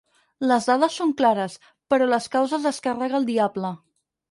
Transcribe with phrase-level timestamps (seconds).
[0.51, 1.59] Les dades són clares,
[1.95, 3.75] però les causes les carrega el diable.